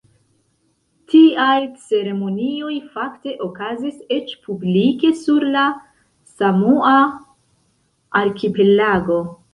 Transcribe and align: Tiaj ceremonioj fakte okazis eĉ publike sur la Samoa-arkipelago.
Tiaj 1.13 1.57
ceremonioj 1.81 2.77
fakte 2.95 3.35
okazis 3.49 3.99
eĉ 4.17 4.33
publike 4.47 5.11
sur 5.21 5.47
la 5.57 5.67
Samoa-arkipelago. 6.33 9.21